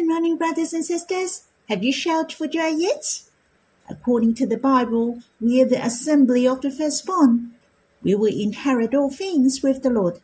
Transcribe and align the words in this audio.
Morning, 0.00 0.38
brothers 0.38 0.72
and 0.72 0.84
sisters. 0.84 1.44
Have 1.68 1.84
you 1.84 1.92
shouted 1.92 2.34
for 2.34 2.48
joy 2.48 2.68
yet? 2.68 3.22
According 3.90 4.34
to 4.36 4.46
the 4.46 4.56
Bible, 4.56 5.20
we 5.38 5.60
are 5.60 5.66
the 5.66 5.84
assembly 5.84 6.48
of 6.48 6.62
the 6.62 6.70
firstborn. 6.70 7.52
We 8.02 8.14
will 8.14 8.32
inherit 8.32 8.94
all 8.94 9.10
things 9.10 9.62
with 9.62 9.82
the 9.82 9.90
Lord. 9.90 10.20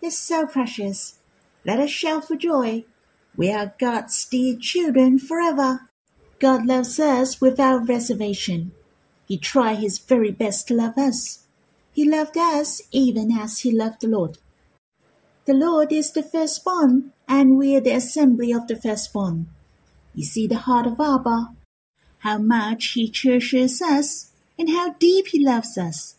It's 0.00 0.18
so 0.18 0.46
precious. 0.46 1.18
Let 1.64 1.78
us 1.78 1.90
shout 1.90 2.26
for 2.26 2.36
joy. 2.36 2.84
We 3.36 3.52
are 3.52 3.74
God's 3.78 4.24
dear 4.24 4.56
children 4.58 5.18
forever. 5.18 5.82
God 6.38 6.64
loves 6.66 6.98
us 6.98 7.40
without 7.40 7.88
reservation. 7.88 8.72
He 9.28 9.36
tried 9.36 9.78
his 9.78 9.98
very 9.98 10.32
best 10.32 10.68
to 10.68 10.74
love 10.74 10.96
us. 10.96 11.44
He 11.92 12.08
loved 12.08 12.38
us 12.38 12.80
even 12.90 13.30
as 13.30 13.60
he 13.60 13.72
loved 13.72 14.00
the 14.00 14.08
Lord. 14.08 14.38
The 15.44 15.54
Lord 15.54 15.92
is 15.92 16.12
the 16.12 16.22
firstborn, 16.22 17.12
and 17.26 17.58
we 17.58 17.74
are 17.76 17.80
the 17.80 17.96
assembly 17.96 18.52
of 18.52 18.68
the 18.68 18.76
firstborn. 18.76 19.48
You 20.14 20.24
see 20.24 20.46
the 20.46 20.58
heart 20.58 20.86
of 20.86 21.00
Abba, 21.00 21.48
how 22.18 22.38
much 22.38 22.92
he 22.92 23.08
cherishes 23.08 23.82
us, 23.82 24.30
and 24.56 24.70
how 24.70 24.92
deep 24.94 25.28
he 25.28 25.44
loves 25.44 25.76
us. 25.76 26.14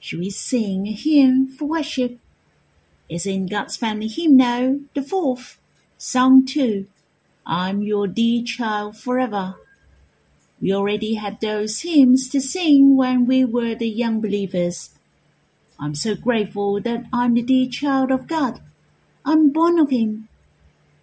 Should 0.00 0.20
we 0.20 0.30
sing 0.30 0.86
a 0.86 0.92
hymn 0.92 1.48
for 1.48 1.66
worship? 1.66 2.18
It's 3.10 3.26
in 3.26 3.46
God's 3.46 3.76
family 3.76 4.08
hymn 4.08 4.38
hymnal, 4.38 4.80
the 4.94 5.02
fourth, 5.02 5.58
Song 5.98 6.46
2, 6.46 6.86
I'm 7.44 7.82
your 7.82 8.06
dear 8.06 8.44
child 8.44 8.96
forever. 8.96 9.56
We 10.60 10.72
already 10.72 11.14
had 11.14 11.40
those 11.40 11.80
hymns 11.80 12.28
to 12.28 12.40
sing 12.40 12.96
when 12.96 13.26
we 13.26 13.44
were 13.44 13.74
the 13.74 13.88
young 13.88 14.20
believers. 14.20 14.90
I'm 15.80 15.94
so 15.94 16.16
grateful 16.16 16.80
that 16.80 17.04
I'm 17.12 17.34
the 17.34 17.42
dear 17.42 17.68
child 17.68 18.10
of 18.10 18.26
God. 18.26 18.60
I'm 19.24 19.50
born 19.50 19.78
of 19.78 19.90
Him. 19.90 20.28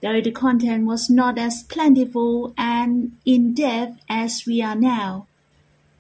Though 0.02 0.20
the 0.20 0.32
content 0.32 0.86
was 0.86 1.10
not 1.10 1.40
as 1.40 1.64
plentiful 1.64 2.54
and 2.58 3.14
in 3.26 3.54
depth 3.54 4.02
as 4.09 4.44
we 4.45 4.62
are 4.62 4.76
now, 4.76 5.28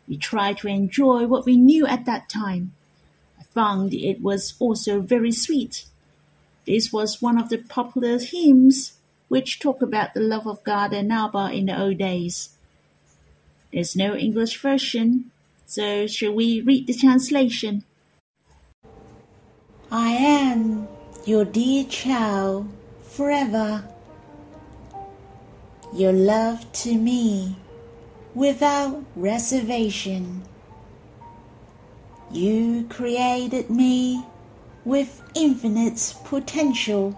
we 0.07 0.17
tried 0.17 0.57
to 0.59 0.67
enjoy 0.67 1.25
what 1.25 1.45
we 1.45 1.55
knew 1.55 1.87
at 1.87 2.05
that 2.05 2.29
time. 2.29 2.73
I 3.39 3.43
found 3.43 3.93
it 3.93 4.21
was 4.21 4.55
also 4.59 4.99
very 4.99 5.31
sweet. 5.31 5.85
This 6.67 6.91
was 6.91 7.21
one 7.21 7.39
of 7.39 7.49
the 7.49 7.57
popular 7.57 8.19
hymns 8.19 8.97
which 9.29 9.59
talk 9.59 9.81
about 9.81 10.13
the 10.13 10.19
love 10.19 10.45
of 10.45 10.63
God 10.63 10.93
and 10.93 11.11
Abba 11.11 11.51
in 11.53 11.67
the 11.67 11.79
old 11.81 11.97
days. 11.97 12.49
There's 13.71 13.95
no 13.95 14.15
English 14.15 14.61
version, 14.61 15.31
so 15.65 16.07
shall 16.07 16.33
we 16.33 16.61
read 16.61 16.87
the 16.87 16.93
translation? 16.93 17.83
I 19.97 20.09
am 20.09 20.89
your 21.23 21.45
dear 21.45 21.85
child 21.85 22.67
forever. 23.01 23.87
Your 25.93 26.11
love 26.11 26.69
to 26.83 26.95
me 26.95 27.55
without 28.33 29.05
reservation. 29.15 30.43
You 32.29 32.87
created 32.89 33.69
me 33.69 34.25
with 34.83 35.23
infinite 35.33 36.13
potential 36.25 37.15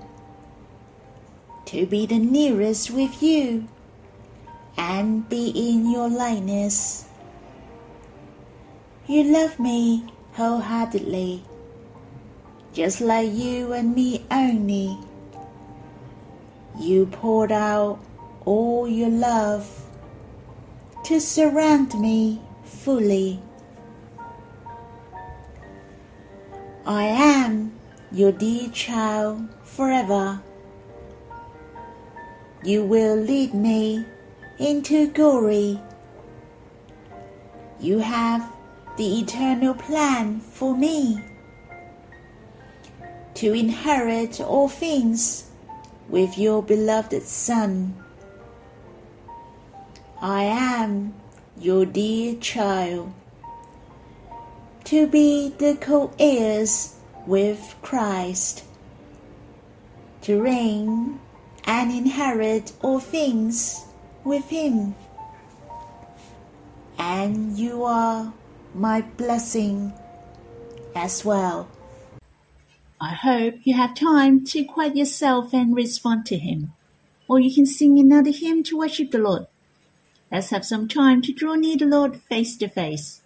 to 1.66 1.88
be 1.88 2.06
the 2.06 2.20
nearest 2.20 2.92
with 2.92 3.24
you 3.24 3.68
and 4.78 5.28
be 5.28 5.50
in 5.50 5.90
your 5.92 6.10
likeness. 6.10 7.06
You 9.08 9.24
love 9.24 9.60
me 9.60 10.14
wholeheartedly 10.34 11.42
just 12.78 13.02
like 13.02 13.34
you 13.34 13.74
and 13.74 13.96
me 13.96 14.24
only. 14.30 14.96
You 16.78 17.08
poured 17.08 17.52
out 17.52 17.98
all 18.46 18.88
your 18.88 19.10
love 19.10 19.68
to 21.06 21.20
surround 21.20 22.00
me 22.00 22.40
fully. 22.64 23.40
I 26.86 27.06
am 27.06 27.74
your 28.12 28.32
dear 28.32 28.70
child 28.70 29.50
forever. 29.64 30.40
You 32.64 32.84
will 32.84 33.16
lead 33.16 33.56
me 33.56 34.06
into 34.60 35.08
glory. 35.08 35.80
You 37.80 37.98
have 37.98 38.54
the 38.98 39.20
eternal 39.22 39.74
plan 39.74 40.42
for 40.42 40.78
me 40.78 41.24
to 43.38 43.54
inherit 43.54 44.42
all 44.42 44.68
things 44.68 45.44
with 46.10 46.40
your 46.40 46.64
beloved 46.64 47.22
Son. 47.22 47.96
I 50.20 50.42
am 50.42 51.14
your 51.56 51.86
dear 51.86 52.34
child, 52.38 53.14
to 54.86 55.06
be 55.06 55.54
the 55.56 55.78
co 55.80 56.12
heirs 56.18 56.96
with 57.28 57.76
Christ, 57.84 58.64
to 60.24 60.42
reign 60.42 61.20
and 61.64 61.92
inherit 61.92 62.74
all 62.82 63.00
things 63.00 63.86
with 64.24 64.50
Him. 64.50 64.96
And 66.98 67.56
you 67.56 67.84
are 67.84 68.34
my 68.74 69.02
blessing 69.02 69.94
as 70.96 71.24
well. 71.24 71.68
I 73.00 73.14
hope 73.14 73.60
you 73.64 73.76
have 73.76 73.94
time 73.94 74.44
to 74.46 74.64
quiet 74.64 74.96
yourself 74.96 75.54
and 75.54 75.76
respond 75.76 76.26
to 76.28 76.38
Him. 76.38 76.74
Or 77.28 77.40
you 77.40 77.54
can 77.54 77.68
sing 77.68 78.00
another 78.00 78.32
hymn 78.32 78.64
to 78.64 78.78
worship 78.78 79.12
the 79.12 79.20
Lord. 79.20 79.46
Let's 80.32 80.50
have 80.50 80.66
some 80.66 80.88
time 80.88 81.22
to 81.24 81.34
draw 81.34 81.54
near 81.54 81.78
the 81.78 81.86
Lord 81.86 82.20
face 82.22 82.58
to 82.58 82.68
face. 82.68 83.22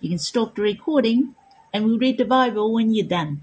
You 0.00 0.08
can 0.10 0.18
stop 0.18 0.56
the 0.56 0.62
recording 0.62 1.34
and 1.72 1.84
we'll 1.84 1.98
read 1.98 2.18
the 2.18 2.24
Bible 2.24 2.72
when 2.72 2.92
you're 2.92 3.06
done. 3.06 3.42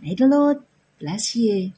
May 0.00 0.14
the 0.14 0.26
Lord 0.26 0.58
bless 0.98 1.36
you. 1.36 1.72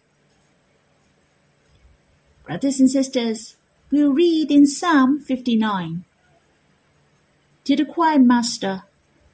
Brothers 2.44 2.80
and 2.80 2.90
sisters, 2.90 3.56
we'll 3.90 4.12
read 4.12 4.50
in 4.50 4.66
Psalm 4.66 5.20
59. 5.20 6.04
To 7.64 7.76
the 7.76 7.84
choir 7.84 8.18
master, 8.18 8.82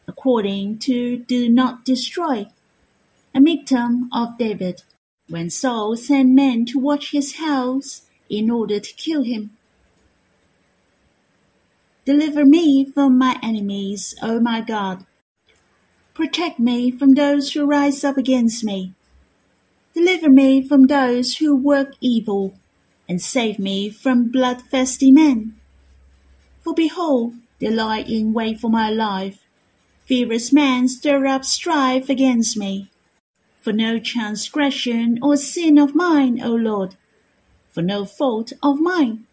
according 0.08 0.78
to 0.80 1.18
Do 1.18 1.48
Not 1.48 1.84
Destroy 1.84 2.46
a 3.32 3.38
Miktam 3.38 4.08
of 4.12 4.36
David, 4.38 4.82
when 5.28 5.50
Saul 5.50 5.96
sent 5.96 6.30
men 6.30 6.66
to 6.66 6.80
watch 6.80 7.12
his 7.12 7.36
house 7.36 8.02
in 8.28 8.50
order 8.50 8.80
to 8.80 8.94
kill 8.94 9.22
him. 9.22 9.50
Deliver 12.04 12.44
me 12.44 12.84
from 12.84 13.16
my 13.16 13.38
enemies, 13.40 14.16
O 14.20 14.40
my 14.40 14.60
God. 14.60 15.06
Protect 16.12 16.58
me 16.58 16.90
from 16.90 17.14
those 17.14 17.52
who 17.52 17.66
rise 17.66 18.02
up 18.02 18.16
against 18.16 18.64
me. 18.64 18.94
Deliver 19.94 20.28
me 20.28 20.66
from 20.66 20.88
those 20.88 21.36
who 21.36 21.54
work 21.54 21.94
evil, 22.00 22.54
and 23.08 23.22
save 23.22 23.60
me 23.60 23.90
from 23.90 24.30
bloodthirsty 24.30 25.12
men. 25.12 25.54
For 26.62 26.74
behold, 26.74 27.34
they 27.60 27.70
lie 27.70 28.00
in 28.00 28.32
wait 28.32 28.58
for 28.58 28.70
my 28.70 28.90
life. 28.90 29.38
Fierce 30.04 30.52
men 30.52 30.88
stir 30.88 31.26
up 31.26 31.44
strife 31.44 32.08
against 32.08 32.56
me 32.56 32.90
for 33.60 33.72
no 33.72 33.98
transgression 33.98 35.18
or 35.22 35.36
sin 35.36 35.78
of 35.78 35.94
mine, 35.94 36.40
O 36.42 36.50
Lord, 36.50 36.96
for 37.68 37.82
no 37.82 38.04
fault 38.04 38.52
of 38.62 38.80
mine. 38.80 39.26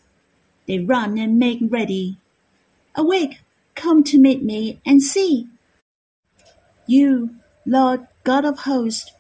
They 0.67 0.79
run 0.79 1.17
and 1.17 1.39
make 1.39 1.59
ready. 1.61 2.17
Awake, 2.95 3.39
come 3.73 4.03
to 4.03 4.19
meet 4.19 4.43
me 4.43 4.81
and 4.85 5.01
see. 5.01 5.47
You, 6.85 7.35
Lord 7.65 8.07
God 8.23 8.43
of 8.43 8.59
hosts, 8.59 9.11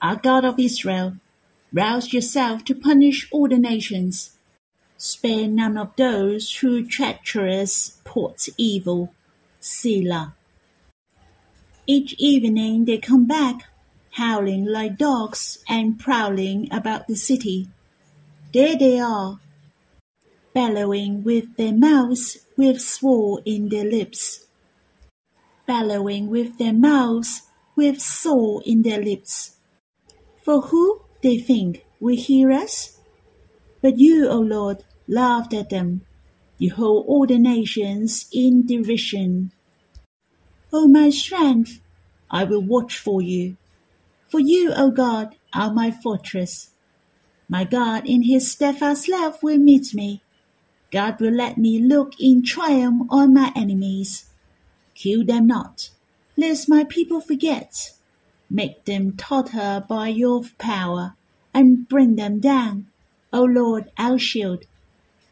our 0.00 0.16
God 0.16 0.44
of 0.44 0.60
Israel. 0.60 1.16
Rouse 1.72 2.12
yourself 2.12 2.64
to 2.66 2.74
punish 2.74 3.28
all 3.32 3.48
the 3.48 3.58
nations. 3.58 4.36
Spare 4.96 5.48
none 5.48 5.76
of 5.76 5.94
those 5.96 6.56
who 6.56 6.86
treacherous 6.86 7.98
plot 8.04 8.48
evil. 8.56 9.12
Selah. 9.60 10.34
Each 11.86 12.14
evening 12.18 12.84
they 12.84 12.98
come 12.98 13.26
back 13.26 13.66
howling 14.16 14.64
like 14.64 14.96
dogs 14.96 15.62
and 15.68 15.98
prowling 15.98 16.66
about 16.72 17.06
the 17.06 17.14
city. 17.14 17.68
There 18.54 18.74
they 18.74 18.98
are, 18.98 19.38
bellowing 20.54 21.22
with 21.22 21.54
their 21.58 21.74
mouths 21.74 22.38
with 22.56 22.80
sword 22.80 23.42
in 23.44 23.68
their 23.68 23.84
lips. 23.84 24.46
Bellowing 25.66 26.30
with 26.30 26.56
their 26.56 26.72
mouths 26.72 27.42
with 27.76 28.00
sword 28.00 28.62
in 28.64 28.80
their 28.80 29.02
lips. 29.02 29.56
For 30.42 30.62
who, 30.62 31.02
they 31.22 31.36
think, 31.36 31.84
will 32.00 32.16
hear 32.16 32.50
us? 32.50 32.98
But 33.82 33.98
you, 33.98 34.28
O 34.28 34.38
Lord, 34.38 34.82
laughed 35.06 35.52
at 35.52 35.68
them. 35.68 36.06
You 36.56 36.72
hold 36.72 37.04
all 37.06 37.26
the 37.26 37.38
nations 37.38 38.30
in 38.32 38.64
derision. 38.64 39.52
O 40.72 40.88
my 40.88 41.10
strength, 41.10 41.82
I 42.30 42.44
will 42.44 42.62
watch 42.62 42.96
for 42.98 43.20
you. 43.20 43.58
For 44.28 44.40
you, 44.40 44.72
O 44.74 44.90
God, 44.90 45.36
are 45.54 45.72
my 45.72 45.90
fortress. 45.90 46.70
My 47.48 47.64
God 47.64 48.06
in 48.06 48.22
his 48.22 48.50
steadfast 48.50 49.08
love 49.08 49.42
will 49.42 49.58
meet 49.58 49.94
me. 49.94 50.22
God 50.90 51.20
will 51.20 51.32
let 51.32 51.58
me 51.58 51.78
look 51.78 52.20
in 52.20 52.42
triumph 52.42 53.06
on 53.10 53.34
my 53.34 53.52
enemies. 53.54 54.26
Kill 54.94 55.24
them 55.24 55.46
not, 55.46 55.90
lest 56.36 56.68
my 56.68 56.84
people 56.84 57.20
forget. 57.20 57.92
Make 58.50 58.84
them 58.84 59.16
totter 59.16 59.84
by 59.88 60.08
your 60.08 60.42
power, 60.58 61.14
and 61.52 61.88
bring 61.88 62.16
them 62.16 62.40
down, 62.40 62.86
O 63.32 63.42
Lord, 63.42 63.90
our 63.98 64.18
shield. 64.18 64.64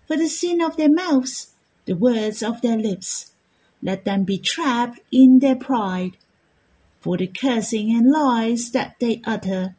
For 0.06 0.16
the 0.16 0.28
sin 0.28 0.60
of 0.60 0.76
their 0.76 0.90
mouths, 0.90 1.54
the 1.86 1.94
words 1.94 2.42
of 2.42 2.60
their 2.60 2.76
lips, 2.76 3.32
let 3.82 4.04
them 4.04 4.24
be 4.24 4.38
trapped 4.38 5.00
in 5.10 5.38
their 5.38 5.56
pride. 5.56 6.16
For 7.04 7.18
the 7.18 7.26
cursing 7.26 7.90
and 7.94 8.10
lies 8.10 8.70
that 8.70 8.96
they 8.98 9.20
utter, 9.26 9.76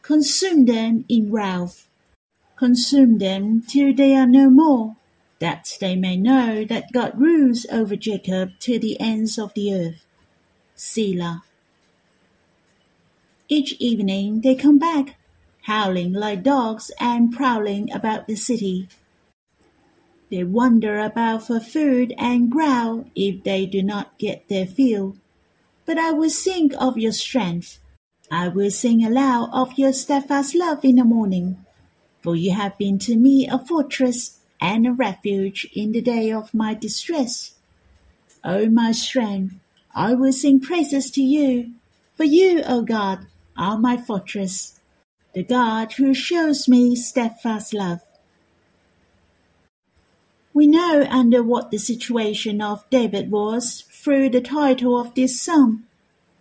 consume 0.00 0.64
them 0.64 1.04
in 1.06 1.30
wrath. 1.30 1.86
Consume 2.56 3.18
them 3.18 3.60
till 3.60 3.94
they 3.94 4.14
are 4.16 4.26
no 4.26 4.48
more, 4.48 4.96
that 5.38 5.76
they 5.82 5.96
may 5.96 6.16
know 6.16 6.64
that 6.64 6.90
God 6.90 7.20
rules 7.20 7.66
over 7.70 7.94
Jacob 7.94 8.58
to 8.60 8.78
the 8.78 8.98
ends 8.98 9.38
of 9.38 9.52
the 9.52 9.74
earth. 9.74 10.06
Selah. 10.74 11.44
Each 13.50 13.74
evening 13.74 14.40
they 14.40 14.54
come 14.54 14.78
back, 14.78 15.16
howling 15.64 16.14
like 16.14 16.42
dogs 16.42 16.90
and 16.98 17.30
prowling 17.30 17.92
about 17.92 18.26
the 18.26 18.34
city. 18.34 18.88
They 20.30 20.42
wander 20.42 21.00
about 21.00 21.48
for 21.48 21.60
food 21.60 22.14
and 22.16 22.50
growl 22.50 23.10
if 23.14 23.44
they 23.44 23.66
do 23.66 23.82
not 23.82 24.16
get 24.16 24.48
their 24.48 24.66
fill. 24.66 25.16
But 25.84 25.98
I 25.98 26.12
will 26.12 26.30
sing 26.30 26.74
of 26.74 26.98
your 26.98 27.12
strength. 27.12 27.78
I 28.30 28.48
will 28.48 28.70
sing 28.70 29.04
aloud 29.04 29.50
of 29.52 29.78
your 29.78 29.92
steadfast 29.92 30.54
love 30.54 30.84
in 30.84 30.96
the 30.96 31.04
morning. 31.04 31.64
For 32.22 32.36
you 32.36 32.52
have 32.52 32.78
been 32.78 32.98
to 33.00 33.16
me 33.16 33.48
a 33.48 33.58
fortress 33.58 34.38
and 34.60 34.86
a 34.86 34.92
refuge 34.92 35.66
in 35.74 35.92
the 35.92 36.00
day 36.00 36.30
of 36.30 36.54
my 36.54 36.72
distress. 36.74 37.54
O 38.44 38.68
my 38.68 38.92
strength, 38.92 39.56
I 39.94 40.14
will 40.14 40.32
sing 40.32 40.60
praises 40.60 41.10
to 41.12 41.22
you. 41.22 41.72
For 42.14 42.24
you, 42.24 42.62
O 42.66 42.82
God, 42.82 43.26
are 43.56 43.78
my 43.78 43.96
fortress, 43.96 44.80
the 45.34 45.42
God 45.42 45.92
who 45.94 46.14
shows 46.14 46.68
me 46.68 46.94
steadfast 46.94 47.74
love. 47.74 48.00
We 50.54 50.66
know 50.66 51.06
under 51.08 51.42
what 51.42 51.70
the 51.70 51.78
situation 51.78 52.60
of 52.60 52.88
David 52.90 53.30
was 53.30 53.84
through 53.90 54.28
the 54.28 54.42
title 54.42 55.00
of 55.00 55.14
this 55.14 55.40
psalm. 55.40 55.86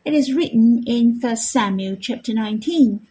It 0.03 0.13
is 0.13 0.33
written 0.33 0.83
in 0.85 1.17
1 1.21 1.37
Samuel 1.37 1.95
chapter 1.95 2.33
19. 2.33 3.07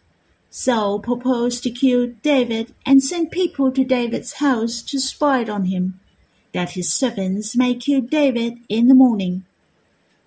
Saul 0.51 0.99
proposed 0.99 1.63
to 1.63 1.71
kill 1.71 2.13
David 2.21 2.75
and 2.85 3.01
sent 3.01 3.31
people 3.31 3.71
to 3.71 3.83
David's 3.83 4.33
house 4.33 4.83
to 4.83 4.99
spy 4.99 5.43
on 5.45 5.65
him, 5.65 5.99
that 6.53 6.71
his 6.71 6.93
servants 6.93 7.57
may 7.57 7.73
kill 7.73 8.01
David 8.01 8.59
in 8.69 8.87
the 8.87 8.93
morning. 8.93 9.43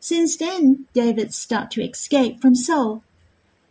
Since 0.01 0.39
then, 0.39 0.87
David 0.93 1.33
started 1.33 1.71
to 1.73 1.89
escape 1.89 2.43
from 2.43 2.57
Saul. 2.57 3.05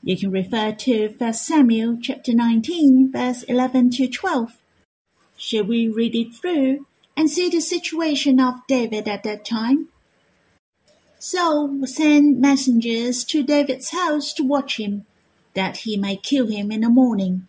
You 0.03 0.15
can 0.15 0.31
refer 0.31 0.71
to 0.71 1.09
1 1.17 1.33
Samuel 1.33 1.97
chapter 2.01 2.33
19, 2.33 3.11
verse 3.11 3.43
11 3.43 3.89
to 3.91 4.07
12. 4.07 4.57
Shall 5.35 5.65
we 5.65 5.89
read 5.89 6.15
it 6.15 6.33
through 6.33 6.85
and 7.15 7.29
see 7.29 7.49
the 7.49 7.61
situation 7.61 8.39
of 8.39 8.65
David 8.67 9.07
at 9.07 9.23
that 9.23 9.45
time. 9.45 9.89
Saul 11.19 11.85
sent 11.85 12.39
messengers 12.39 13.23
to 13.25 13.43
David's 13.43 13.91
house 13.91 14.33
to 14.33 14.43
watch 14.43 14.77
him, 14.77 15.05
that 15.53 15.77
he 15.77 15.95
might 15.95 16.23
kill 16.23 16.47
him 16.47 16.71
in 16.71 16.81
the 16.81 16.89
morning. 16.89 17.47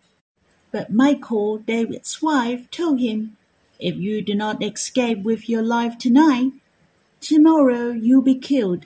But 0.71 0.91
Michal, 0.91 1.57
David's 1.57 2.21
wife, 2.21 2.69
told 2.71 2.99
him, 2.99 3.37
If 3.79 3.95
you 3.97 4.21
do 4.21 4.35
not 4.35 4.63
escape 4.63 5.23
with 5.23 5.49
your 5.49 5.61
life 5.61 5.97
tonight, 5.97 6.53
tomorrow 7.19 7.89
you'll 7.89 8.21
be 8.21 8.35
killed. 8.35 8.85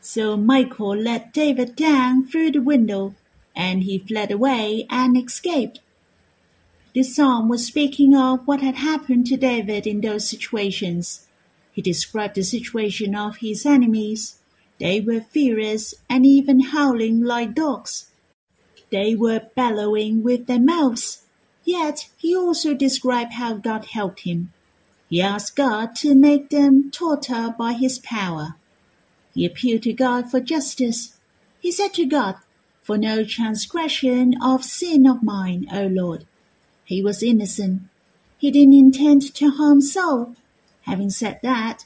So 0.00 0.36
Michal 0.36 0.94
let 0.96 1.32
David 1.32 1.74
down 1.74 2.26
through 2.26 2.52
the 2.52 2.60
window, 2.60 3.14
and 3.56 3.82
he 3.82 3.98
fled 3.98 4.30
away 4.30 4.86
and 4.90 5.16
escaped. 5.16 5.80
This 6.94 7.16
psalm 7.16 7.48
was 7.48 7.66
speaking 7.66 8.14
of 8.14 8.46
what 8.46 8.60
had 8.60 8.76
happened 8.76 9.26
to 9.26 9.36
David 9.36 9.84
in 9.84 10.00
those 10.00 10.30
situations. 10.30 11.26
He 11.72 11.82
described 11.82 12.36
the 12.36 12.44
situation 12.44 13.16
of 13.16 13.38
his 13.38 13.66
enemies. 13.66 14.38
They 14.78 15.00
were 15.00 15.20
furious 15.20 15.94
and 16.08 16.24
even 16.24 16.60
howling 16.60 17.20
like 17.20 17.52
dogs. 17.52 18.10
They 18.90 19.16
were 19.16 19.48
bellowing 19.56 20.22
with 20.22 20.46
their 20.46 20.60
mouths. 20.60 21.24
Yet 21.64 22.10
he 22.16 22.36
also 22.36 22.74
described 22.74 23.32
how 23.32 23.54
God 23.54 23.86
helped 23.86 24.20
him. 24.20 24.52
He 25.10 25.20
asked 25.20 25.56
God 25.56 25.96
to 25.96 26.14
make 26.14 26.50
them 26.50 26.92
totter 26.92 27.52
by 27.58 27.72
his 27.72 27.98
power. 27.98 28.54
He 29.34 29.44
appealed 29.44 29.82
to 29.82 29.92
God 29.92 30.30
for 30.30 30.38
justice. 30.38 31.18
He 31.58 31.72
said 31.72 31.92
to 31.94 32.06
God, 32.06 32.36
For 32.82 32.96
no 32.96 33.24
transgression 33.24 34.34
of 34.40 34.62
sin 34.62 35.08
of 35.08 35.24
mine, 35.24 35.66
O 35.72 35.86
Lord. 35.86 36.26
He 36.84 37.02
was 37.02 37.22
innocent. 37.22 37.82
He 38.38 38.50
didn't 38.50 38.74
intend 38.74 39.34
to 39.34 39.50
harm 39.50 39.80
Saul. 39.80 40.34
Having 40.82 41.10
said 41.10 41.40
that, 41.42 41.84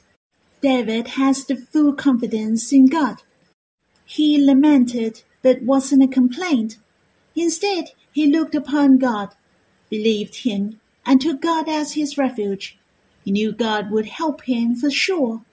David 0.61 1.09
has 1.09 1.45
the 1.45 1.55
full 1.55 1.93
confidence 1.93 2.73
in 2.73 2.87
God. 2.87 3.21
He 4.05 4.43
lamented, 4.43 5.23
but 5.41 5.61
wasn't 5.61 6.03
a 6.03 6.07
complaint. 6.07 6.77
Instead, 7.35 7.91
he 8.11 8.27
looked 8.27 8.55
upon 8.55 8.97
God, 8.97 9.29
believed 9.89 10.43
him, 10.43 10.81
and 11.05 11.21
took 11.21 11.41
God 11.41 11.69
as 11.69 11.93
his 11.93 12.17
refuge. 12.17 12.77
He 13.23 13.31
knew 13.31 13.53
God 13.53 13.91
would 13.91 14.07
help 14.07 14.43
him 14.43 14.75
for 14.75 14.89
sure. 14.89 15.43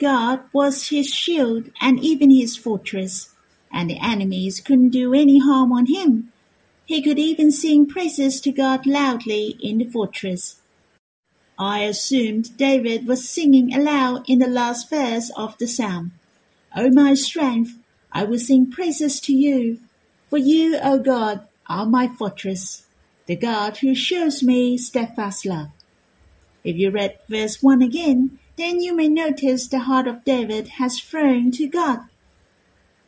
God 0.00 0.40
was 0.52 0.88
his 0.88 1.08
shield 1.08 1.70
and 1.80 2.00
even 2.00 2.30
his 2.30 2.56
fortress, 2.56 3.34
and 3.70 3.88
the 3.88 4.00
enemies 4.02 4.60
couldn't 4.60 4.90
do 4.90 5.14
any 5.14 5.38
harm 5.38 5.72
on 5.72 5.86
him. 5.86 6.32
He 6.86 7.02
could 7.02 7.18
even 7.18 7.50
sing 7.50 7.86
praises 7.86 8.40
to 8.42 8.52
God 8.52 8.86
loudly 8.86 9.56
in 9.60 9.78
the 9.78 9.84
fortress. 9.84 10.60
I 11.58 11.80
assumed 11.80 12.56
David 12.56 13.06
was 13.06 13.28
singing 13.28 13.72
aloud 13.74 14.28
in 14.28 14.40
the 14.40 14.48
last 14.48 14.90
verse 14.90 15.30
of 15.36 15.56
the 15.58 15.66
psalm. 15.66 16.12
O 16.76 16.90
my 16.90 17.14
strength, 17.14 17.78
I 18.12 18.24
will 18.24 18.38
sing 18.38 18.70
praises 18.70 19.20
to 19.20 19.32
you. 19.32 19.78
For 20.28 20.38
you, 20.38 20.78
O 20.82 20.98
God, 20.98 21.46
are 21.68 21.86
my 21.86 22.08
fortress, 22.08 22.86
the 23.26 23.36
God 23.36 23.78
who 23.78 23.94
shows 23.94 24.42
me 24.42 24.76
steadfast 24.76 25.46
love. 25.46 25.68
If 26.64 26.76
you 26.76 26.90
read 26.90 27.18
verse 27.28 27.62
1 27.62 27.82
again, 27.82 28.38
then 28.56 28.80
you 28.80 28.94
may 28.94 29.08
notice 29.08 29.68
the 29.68 29.80
heart 29.80 30.06
of 30.06 30.24
David 30.24 30.68
has 30.78 31.00
flown 31.00 31.50
to 31.52 31.66
God. 31.66 32.00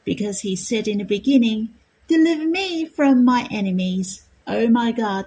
Because 0.04 0.40
he 0.40 0.54
said 0.56 0.86
in 0.86 0.98
the 0.98 1.04
beginning, 1.04 1.70
Deliver 2.08 2.46
me 2.46 2.84
from 2.84 3.24
my 3.24 3.48
enemies, 3.50 4.22
O 4.46 4.68
my 4.68 4.92
God. 4.92 5.26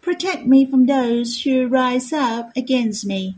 Protect 0.00 0.44
me 0.44 0.66
from 0.66 0.86
those 0.86 1.42
who 1.42 1.68
rise 1.68 2.12
up 2.12 2.50
against 2.56 3.06
me. 3.06 3.36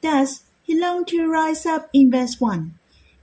Thus, 0.00 0.42
he 0.62 0.78
longed 0.78 1.08
to 1.08 1.30
rise 1.30 1.64
up 1.64 1.88
in 1.92 2.10
verse 2.10 2.40
1. 2.40 2.74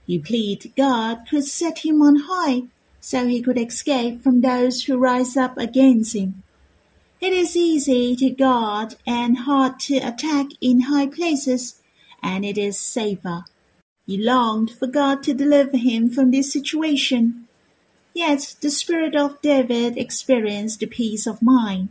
He 0.06 0.18
pleaded 0.18 0.74
God 0.76 1.26
could 1.28 1.44
set 1.44 1.80
him 1.80 2.00
on 2.00 2.24
high 2.26 2.64
so 3.00 3.26
he 3.26 3.42
could 3.42 3.58
escape 3.58 4.22
from 4.22 4.40
those 4.40 4.84
who 4.84 4.96
rise 4.96 5.36
up 5.36 5.58
against 5.58 6.16
him. 6.16 6.42
It 7.20 7.34
is 7.34 7.56
easy 7.56 8.16
to 8.16 8.30
guard 8.30 8.94
and 9.06 9.38
hard 9.38 9.78
to 9.80 9.96
attack 9.98 10.46
in 10.62 10.82
high 10.82 11.06
places, 11.06 11.80
and 12.22 12.46
it 12.46 12.56
is 12.56 12.80
safer. 12.80 13.44
He 14.06 14.16
longed 14.16 14.70
for 14.70 14.86
God 14.86 15.22
to 15.24 15.34
deliver 15.34 15.76
him 15.76 16.08
from 16.08 16.30
this 16.30 16.50
situation. 16.50 17.46
Yet 18.14 18.56
the 18.60 18.70
spirit 18.70 19.14
of 19.14 19.40
David 19.40 19.96
experienced 19.96 20.80
the 20.80 20.86
peace 20.86 21.26
of 21.26 21.42
mind. 21.42 21.90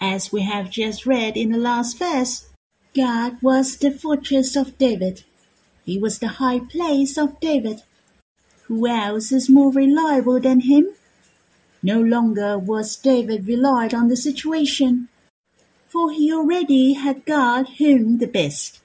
As 0.00 0.32
we 0.32 0.42
have 0.42 0.70
just 0.70 1.04
read 1.04 1.36
in 1.36 1.52
the 1.52 1.58
last 1.58 1.98
verse, 1.98 2.48
God 2.96 3.36
was 3.42 3.76
the 3.76 3.90
fortress 3.90 4.56
of 4.56 4.78
David. 4.78 5.24
He 5.84 5.98
was 5.98 6.18
the 6.18 6.40
high 6.42 6.60
place 6.60 7.18
of 7.18 7.38
David. 7.40 7.82
Who 8.64 8.86
else 8.86 9.32
is 9.32 9.50
more 9.50 9.72
reliable 9.72 10.40
than 10.40 10.60
him? 10.60 10.88
No 11.82 12.00
longer 12.00 12.58
was 12.58 12.96
David 12.96 13.46
relied 13.46 13.94
on 13.94 14.08
the 14.08 14.16
situation, 14.16 15.08
for 15.88 16.10
he 16.10 16.32
already 16.32 16.94
had 16.94 17.26
God 17.26 17.68
whom 17.78 18.18
the 18.18 18.26
best. 18.26 18.80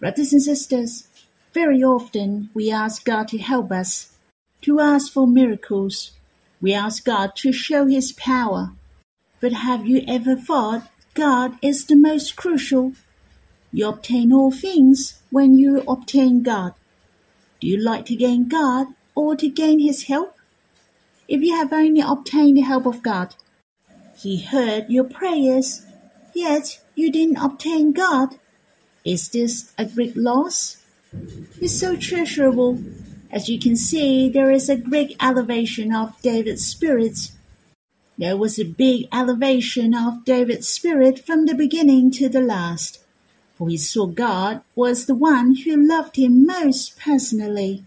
Brothers 0.00 0.32
and 0.32 0.42
sisters, 0.42 1.06
very 1.52 1.82
often 1.82 2.50
we 2.54 2.70
ask 2.70 3.04
God 3.04 3.28
to 3.28 3.38
help 3.38 3.70
us 3.70 4.12
to 4.62 4.80
ask 4.80 5.12
for 5.12 5.26
miracles. 5.26 6.12
We 6.60 6.72
ask 6.72 7.04
God 7.04 7.36
to 7.36 7.52
show 7.52 7.86
His 7.86 8.12
power. 8.12 8.72
But 9.40 9.52
have 9.52 9.86
you 9.86 10.02
ever 10.06 10.36
thought 10.36 10.88
God 11.14 11.58
is 11.60 11.84
the 11.84 11.96
most 11.96 12.36
crucial? 12.36 12.92
You 13.72 13.88
obtain 13.88 14.32
all 14.32 14.50
things 14.50 15.20
when 15.30 15.58
you 15.58 15.82
obtain 15.88 16.42
God. 16.42 16.74
Do 17.60 17.66
you 17.66 17.76
like 17.76 18.06
to 18.06 18.16
gain 18.16 18.48
God 18.48 18.88
or 19.14 19.34
to 19.36 19.48
gain 19.48 19.80
His 19.80 20.04
help? 20.04 20.36
If 21.26 21.42
you 21.42 21.56
have 21.56 21.72
only 21.72 22.00
obtained 22.00 22.58
the 22.58 22.62
help 22.62 22.86
of 22.86 23.02
God, 23.02 23.34
He 24.16 24.42
heard 24.42 24.88
your 24.88 25.04
prayers, 25.04 25.86
yet 26.34 26.80
you 26.94 27.10
didn't 27.10 27.38
obtain 27.38 27.92
God. 27.92 28.38
Is 29.04 29.28
this 29.30 29.72
a 29.76 29.84
great 29.84 30.16
loss? 30.16 30.76
It's 31.60 31.78
so 31.78 31.96
treasurable. 31.96 32.78
As 33.32 33.48
you 33.48 33.58
can 33.58 33.76
see, 33.76 34.28
there 34.28 34.50
is 34.50 34.68
a 34.68 34.76
great 34.76 35.16
elevation 35.18 35.94
of 35.94 36.20
David's 36.20 36.66
spirit. 36.66 37.30
There 38.18 38.36
was 38.36 38.58
a 38.58 38.64
big 38.64 39.06
elevation 39.10 39.94
of 39.94 40.26
David's 40.26 40.68
spirit 40.68 41.18
from 41.18 41.46
the 41.46 41.54
beginning 41.54 42.10
to 42.12 42.28
the 42.28 42.42
last, 42.42 43.00
for 43.54 43.70
he 43.70 43.78
saw 43.78 44.06
God 44.06 44.60
was 44.76 45.06
the 45.06 45.14
one 45.14 45.56
who 45.64 45.74
loved 45.76 46.16
him 46.16 46.44
most 46.44 46.98
personally. 46.98 47.84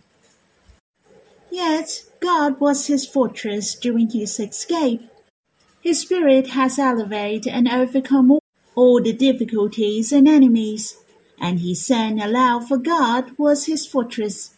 Yet 1.52 2.06
God 2.20 2.60
was 2.60 2.88
his 2.88 3.06
fortress 3.06 3.76
during 3.76 4.10
his 4.10 4.40
escape. 4.40 5.04
His 5.80 6.02
spirit 6.02 6.48
has 6.48 6.80
elevated 6.80 7.54
and 7.54 7.68
overcome 7.68 8.40
all 8.74 9.00
the 9.00 9.14
difficulties 9.14 10.12
and 10.12 10.28
enemies, 10.28 10.98
and 11.40 11.60
he 11.60 11.76
sang 11.76 12.20
aloud 12.20 12.68
for 12.68 12.78
God 12.78 13.38
was 13.38 13.68
his 13.68 13.86
fortress. 13.86 14.55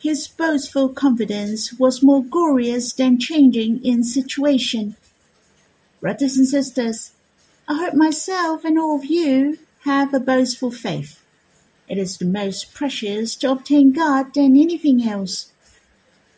His 0.00 0.26
boastful 0.28 0.88
confidence 0.88 1.74
was 1.74 2.02
more 2.02 2.24
glorious 2.24 2.94
than 2.94 3.18
changing 3.18 3.84
in 3.84 4.02
situation. 4.02 4.96
Brothers 6.00 6.38
and 6.38 6.48
sisters, 6.48 7.12
I 7.68 7.74
hope 7.76 7.92
myself 7.92 8.64
and 8.64 8.78
all 8.78 8.96
of 8.96 9.04
you 9.04 9.58
have 9.80 10.14
a 10.14 10.18
boastful 10.18 10.70
faith. 10.70 11.22
It 11.86 11.98
is 11.98 12.16
the 12.16 12.24
most 12.24 12.72
precious 12.72 13.36
to 13.36 13.50
obtain 13.50 13.92
God 13.92 14.32
than 14.32 14.56
anything 14.56 15.06
else. 15.06 15.52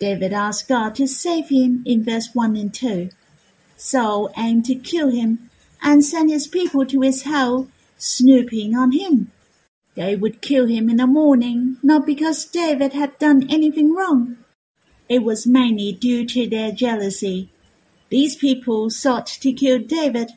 David 0.00 0.32
asked 0.32 0.66
God 0.66 0.96
to 0.96 1.06
save 1.06 1.48
him 1.48 1.84
in 1.86 2.02
verse 2.02 2.30
1 2.34 2.56
and 2.56 2.74
2. 2.74 3.10
Saul 3.76 4.32
aimed 4.36 4.64
to 4.64 4.74
kill 4.74 5.10
him 5.10 5.50
and 5.80 6.04
sent 6.04 6.30
his 6.30 6.48
people 6.48 6.84
to 6.86 7.02
his 7.02 7.22
house, 7.22 7.66
snooping 7.96 8.74
on 8.74 8.90
him. 8.90 9.30
They 9.94 10.16
would 10.16 10.40
kill 10.40 10.66
him 10.66 10.88
in 10.88 10.96
the 10.96 11.06
morning, 11.06 11.76
not 11.82 12.06
because 12.06 12.44
David 12.46 12.92
had 12.94 13.18
done 13.18 13.46
anything 13.50 13.94
wrong. 13.94 14.38
It 15.08 15.22
was 15.22 15.46
mainly 15.46 15.92
due 15.92 16.24
to 16.26 16.48
their 16.48 16.72
jealousy. 16.72 17.50
These 18.08 18.36
people 18.36 18.88
sought 18.88 19.26
to 19.26 19.52
kill 19.52 19.78
David. 19.78 20.30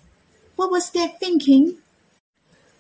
What 0.56 0.72
was 0.72 0.90
their 0.90 1.08
thinking? 1.08 1.78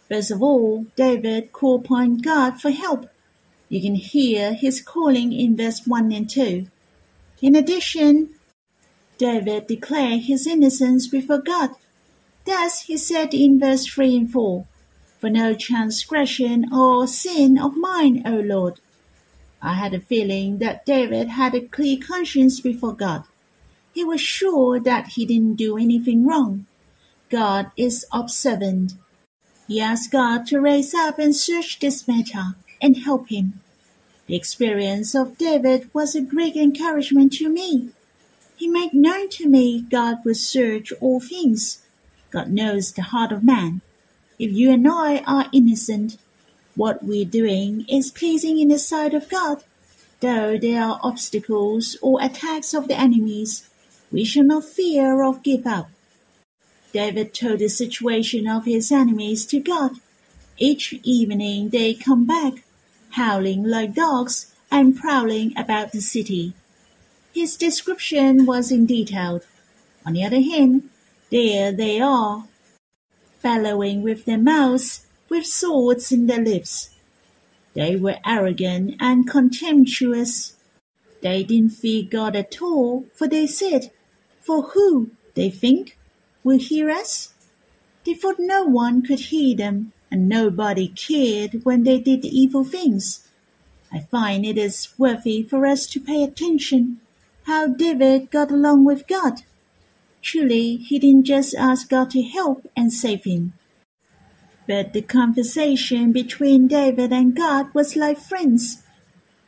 First 0.09 0.31
of 0.31 0.43
all, 0.43 0.85
David 0.95 1.53
called 1.53 1.85
upon 1.85 2.17
God 2.17 2.61
for 2.61 2.71
help. 2.71 3.09
You 3.69 3.81
can 3.81 3.95
hear 3.95 4.53
his 4.53 4.81
calling 4.81 5.33
in 5.33 5.57
verse 5.57 5.87
1 5.87 6.11
and 6.11 6.29
2. 6.29 6.67
In 7.41 7.55
addition, 7.55 8.29
David 9.17 9.67
declared 9.67 10.21
his 10.21 10.45
innocence 10.45 11.07
before 11.07 11.39
God. 11.39 11.71
Thus 12.45 12.81
he 12.83 12.97
said 12.97 13.33
in 13.33 13.59
verse 13.59 13.85
3 13.85 14.17
and 14.17 14.31
4, 14.31 14.65
For 15.25 15.31
no 15.31 15.55
transgression 15.55 16.71
or 16.71 17.07
sin 17.07 17.57
of 17.57 17.75
mine, 17.75 18.21
O 18.27 18.35
Lord. 18.35 18.79
I 19.59 19.73
had 19.73 19.95
a 19.95 19.99
feeling 19.99 20.59
that 20.59 20.85
David 20.85 21.29
had 21.29 21.55
a 21.55 21.61
clear 21.61 21.97
conscience 21.97 22.59
before 22.59 22.93
God. 22.93 23.23
He 23.91 24.03
was 24.03 24.21
sure 24.21 24.79
that 24.79 25.07
he 25.13 25.25
didn't 25.25 25.55
do 25.55 25.79
anything 25.79 26.27
wrong. 26.27 26.67
God 27.31 27.71
is 27.75 28.05
observant. 28.11 28.93
He 29.67 29.81
asked 29.81 30.11
God 30.11 30.45
to 30.45 30.61
raise 30.61 30.93
up 30.93 31.17
and 31.17 31.35
search 31.35 31.79
this 31.79 32.07
matter 32.07 32.55
and 32.79 32.95
help 32.97 33.29
him. 33.29 33.61
The 34.27 34.35
experience 34.35 35.15
of 35.15 35.39
David 35.39 35.89
was 35.91 36.13
a 36.13 36.21
great 36.21 36.55
encouragement 36.55 37.33
to 37.37 37.49
me. 37.49 37.89
He 38.57 38.67
made 38.67 38.93
known 38.93 39.29
to 39.29 39.49
me 39.49 39.81
God 39.81 40.17
will 40.23 40.35
search 40.35 40.93
all 41.01 41.19
things. 41.19 41.81
God 42.29 42.51
knows 42.51 42.91
the 42.91 43.01
heart 43.01 43.31
of 43.31 43.43
man. 43.43 43.81
If 44.37 44.51
you 44.51 44.71
and 44.71 44.87
I 44.87 45.19
are 45.25 45.49
innocent, 45.53 46.17
what 46.75 47.03
we're 47.03 47.25
doing 47.25 47.85
is 47.87 48.11
pleasing 48.11 48.59
in 48.59 48.67
the 48.67 48.79
sight 48.79 49.13
of 49.13 49.29
God. 49.29 49.63
Though 50.19 50.57
there 50.57 50.83
are 50.83 50.99
obstacles 51.03 51.97
or 52.01 52.21
attacks 52.21 52.73
of 52.73 52.87
the 52.87 52.99
enemies, 52.99 53.69
we 54.11 54.25
shall 54.25 54.43
not 54.43 54.65
fear 54.65 55.23
or 55.23 55.37
give 55.37 55.65
up. 55.65 55.89
David 56.91 57.33
told 57.33 57.59
the 57.59 57.69
situation 57.69 58.47
of 58.47 58.65
his 58.65 58.91
enemies 58.91 59.45
to 59.47 59.59
God. 59.59 59.91
Each 60.57 60.93
evening 61.03 61.69
they 61.69 61.93
come 61.93 62.25
back 62.25 62.63
howling 63.11 63.63
like 63.63 63.93
dogs 63.93 64.53
and 64.69 64.97
prowling 64.97 65.53
about 65.57 65.91
the 65.91 66.01
city. 66.01 66.53
His 67.33 67.55
description 67.55 68.45
was 68.45 68.71
in 68.71 68.85
detail. 68.85 69.41
On 70.05 70.13
the 70.13 70.23
other 70.23 70.41
hand, 70.41 70.89
there 71.31 71.71
they 71.71 71.99
are, 71.99 72.45
bellowing 73.45 74.01
with 74.01 74.25
their 74.25 74.39
mouths, 74.39 75.05
with 75.29 75.45
swords 75.45 76.11
in 76.11 76.25
their 76.25 76.43
lips. 76.43 76.89
They 77.75 77.95
were 77.95 78.17
arrogant 78.25 78.95
and 78.99 79.29
contemptuous. 79.29 80.55
They 81.21 81.43
didn't 81.43 81.77
fear 81.81 82.01
God 82.09 82.35
at 82.35 82.59
all, 82.59 83.05
for 83.13 83.27
they 83.27 83.45
said, 83.45 83.91
For 84.39 84.63
who, 84.73 85.11
they 85.35 85.51
think, 85.51 85.95
will 86.43 86.57
hear 86.57 86.89
us? 86.89 87.35
They 88.03 88.15
thought 88.15 88.39
no 88.39 88.63
one 88.63 89.03
could 89.03 89.19
hear 89.31 89.55
them, 89.55 89.93
and 90.09 90.27
nobody 90.27 90.87
cared 90.87 91.63
when 91.65 91.83
they 91.83 91.99
did 91.99 92.25
evil 92.25 92.63
things. 92.63 93.27
I 93.93 93.99
find 93.99 94.43
it 94.43 94.57
is 94.57 94.89
worthy 94.97 95.43
for 95.43 95.67
us 95.67 95.85
to 95.93 95.99
pay 95.99 96.23
attention 96.23 96.99
how 97.43 97.67
David 97.67 98.31
got 98.31 98.49
along 98.49 98.85
with 98.85 99.05
God. 99.05 99.43
Truly, 100.25 100.77
he 100.77 100.97
didn't 100.97 101.25
just 101.25 101.53
ask 101.53 101.87
God 101.87 102.09
to 102.09 102.23
help 102.23 102.67
and 102.75 102.91
save 102.91 103.25
him. 103.25 103.53
But 104.67 104.91
the 104.91 105.03
conversation 105.03 106.11
between 106.11 106.67
David 106.67 107.13
and 107.13 107.35
God 107.35 107.71
was 107.75 107.95
like 107.95 108.17
friends. 108.17 108.81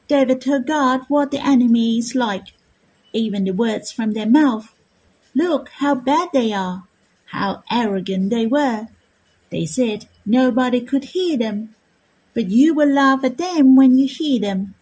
David 0.07 0.41
told 0.41 0.67
God 0.67 1.01
what 1.07 1.31
the 1.31 1.43
enemy 1.43 1.97
is 1.97 2.13
like, 2.13 2.53
even 3.11 3.45
the 3.45 3.53
words 3.53 3.91
from 3.91 4.11
their 4.11 4.29
mouth. 4.29 4.71
Look 5.33 5.69
how 5.79 5.95
bad 5.95 6.29
they 6.31 6.53
are, 6.53 6.83
how 7.31 7.63
arrogant 7.71 8.29
they 8.29 8.45
were. 8.45 8.87
They 9.49 9.65
said 9.65 10.07
nobody 10.27 10.79
could 10.81 11.05
hear 11.05 11.39
them, 11.39 11.73
but 12.35 12.51
you 12.51 12.75
will 12.75 12.93
laugh 12.93 13.23
at 13.23 13.39
them 13.39 13.75
when 13.75 13.97
you 13.97 14.07
hear 14.07 14.39
them. 14.39 14.75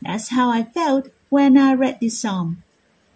That's 0.00 0.28
how 0.28 0.48
I 0.48 0.62
felt 0.62 1.08
when 1.28 1.58
I 1.58 1.74
read 1.74 1.98
this 1.98 2.20
psalm. 2.20 2.62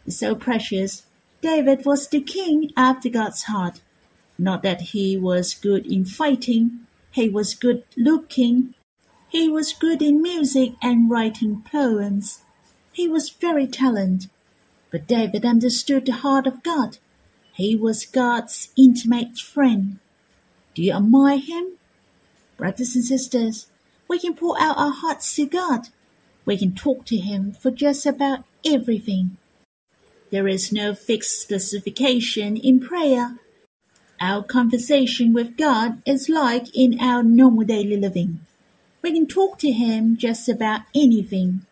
It's 0.04 0.18
so 0.18 0.34
precious. 0.34 1.04
David 1.44 1.84
was 1.84 2.08
the 2.08 2.22
king 2.22 2.72
after 2.74 3.10
God's 3.10 3.42
heart. 3.42 3.82
Not 4.38 4.62
that 4.62 4.80
he 4.80 5.14
was 5.18 5.52
good 5.52 5.84
in 5.84 6.06
fighting, 6.06 6.86
he 7.10 7.28
was 7.28 7.54
good 7.54 7.84
looking. 7.98 8.72
He 9.28 9.50
was 9.50 9.74
good 9.74 10.00
in 10.00 10.22
music 10.22 10.72
and 10.80 11.10
writing 11.10 11.62
poems. 11.70 12.40
He 12.94 13.06
was 13.08 13.28
very 13.28 13.66
talented. 13.66 14.30
But 14.90 15.06
David 15.06 15.44
understood 15.44 16.06
the 16.06 16.12
heart 16.12 16.46
of 16.46 16.62
God. 16.62 16.96
He 17.52 17.76
was 17.76 18.06
God's 18.06 18.70
intimate 18.74 19.36
friend. 19.38 19.98
Do 20.74 20.82
you 20.82 20.94
admire 20.94 21.36
him? 21.36 21.76
Brothers 22.56 22.96
and 22.96 23.04
sisters, 23.04 23.66
we 24.08 24.18
can 24.18 24.32
pour 24.32 24.58
out 24.58 24.78
our 24.78 24.92
hearts 24.92 25.36
to 25.36 25.44
God. 25.44 25.90
We 26.46 26.56
can 26.56 26.74
talk 26.74 27.04
to 27.04 27.18
Him 27.18 27.52
for 27.52 27.70
just 27.70 28.06
about 28.06 28.44
everything. 28.64 29.36
There 30.34 30.48
is 30.48 30.72
no 30.72 30.96
fixed 30.96 31.40
specification 31.42 32.56
in 32.56 32.80
prayer. 32.80 33.38
Our 34.20 34.42
conversation 34.42 35.32
with 35.32 35.56
God 35.56 36.02
is 36.04 36.28
like 36.28 36.74
in 36.74 36.98
our 36.98 37.22
normal 37.22 37.64
daily 37.64 37.96
living. 37.96 38.40
We 39.00 39.12
can 39.12 39.28
talk 39.28 39.60
to 39.60 39.70
Him 39.70 40.16
just 40.16 40.48
about 40.48 40.80
anything. 40.92 41.64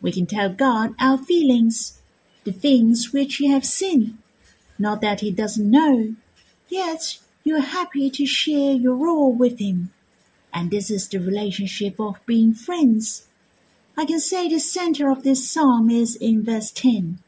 We 0.00 0.12
can 0.12 0.24
tell 0.24 0.48
God 0.48 0.94
our 0.98 1.18
feelings, 1.18 2.00
the 2.44 2.52
things 2.52 3.12
which 3.12 3.38
we 3.38 3.48
have 3.48 3.66
seen. 3.66 4.16
Not 4.78 5.02
that 5.02 5.20
He 5.20 5.30
doesn't 5.30 5.70
know, 5.70 6.14
yet 6.70 7.18
you 7.44 7.58
are 7.58 7.74
happy 7.80 8.08
to 8.08 8.24
share 8.24 8.72
your 8.72 8.94
role 8.94 9.34
with 9.34 9.58
him. 9.58 9.92
And 10.54 10.70
this 10.70 10.90
is 10.90 11.06
the 11.06 11.18
relationship 11.18 12.00
of 12.00 12.24
being 12.24 12.54
friends. 12.54 13.26
I 13.94 14.06
can 14.06 14.20
say 14.20 14.48
the 14.48 14.58
center 14.58 15.10
of 15.10 15.22
this 15.22 15.46
psalm 15.50 15.90
is 15.90 16.16
in 16.16 16.42
verse 16.42 16.70
10, 16.70 17.18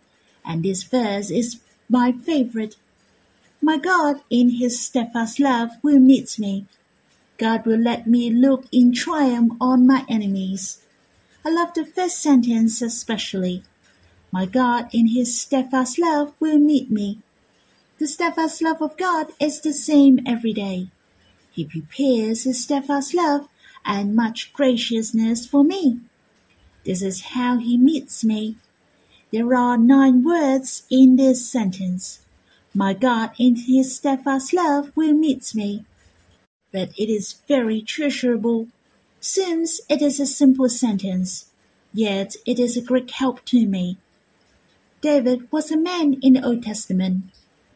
and 0.44 0.62
this 0.62 0.82
verse 0.82 1.30
is 1.30 1.60
my 1.88 2.12
favorite. 2.12 2.76
My 3.60 3.78
God, 3.78 4.22
in 4.30 4.50
his 4.50 4.80
steadfast 4.80 5.38
love, 5.38 5.70
will 5.82 6.00
meet 6.00 6.38
me. 6.38 6.66
God 7.38 7.66
will 7.66 7.78
let 7.78 8.06
me 8.06 8.30
look 8.30 8.66
in 8.72 8.92
triumph 8.92 9.52
on 9.60 9.86
my 9.86 10.04
enemies. 10.08 10.82
I 11.44 11.50
love 11.50 11.74
the 11.74 11.84
first 11.84 12.20
sentence 12.20 12.82
especially. 12.82 13.64
My 14.30 14.46
God, 14.46 14.88
in 14.92 15.08
his 15.08 15.38
steadfast 15.40 15.98
love, 15.98 16.34
will 16.40 16.58
meet 16.58 16.90
me. 16.90 17.18
The 17.98 18.08
steadfast 18.08 18.62
love 18.62 18.80
of 18.80 18.96
God 18.96 19.28
is 19.38 19.60
the 19.60 19.72
same 19.72 20.20
every 20.26 20.52
day. 20.52 20.88
He 21.50 21.64
prepares 21.64 22.44
his 22.44 22.62
steadfast 22.62 23.14
love 23.14 23.48
and 23.84 24.16
much 24.16 24.52
graciousness 24.52 25.46
for 25.46 25.62
me. 25.62 26.00
This 26.84 27.02
is 27.02 27.32
how 27.36 27.58
he 27.58 27.76
meets 27.76 28.24
me. 28.24 28.56
There 29.32 29.54
are 29.54 29.78
nine 29.78 30.22
words 30.24 30.82
in 30.90 31.16
this 31.16 31.48
sentence. 31.50 32.20
My 32.74 32.92
God 32.92 33.30
in 33.38 33.56
his 33.56 33.96
steadfast 33.96 34.52
love 34.52 34.92
will 34.94 35.14
meet 35.14 35.54
me. 35.54 35.86
But 36.70 36.90
it 36.98 37.08
is 37.08 37.40
very 37.48 37.80
treasurable, 37.80 38.68
since 39.20 39.80
it 39.88 40.02
is 40.02 40.20
a 40.20 40.26
simple 40.26 40.68
sentence, 40.68 41.46
yet 41.94 42.36
it 42.44 42.58
is 42.58 42.76
a 42.76 42.82
great 42.82 43.10
help 43.12 43.42
to 43.46 43.66
me. 43.66 43.96
David 45.00 45.50
was 45.50 45.70
a 45.70 45.78
man 45.78 46.18
in 46.20 46.34
the 46.34 46.44
Old 46.44 46.62
Testament, 46.62 47.22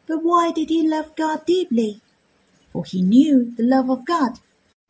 but 0.05 0.23
why 0.23 0.51
did 0.51 0.69
he 0.69 0.87
love 0.87 1.15
God 1.15 1.43
deeply? 1.47 2.01
For 2.71 2.85
he 2.85 3.01
knew 3.01 3.53
the 3.57 3.63
love 3.63 3.89
of 3.89 4.05
God. 4.05 4.39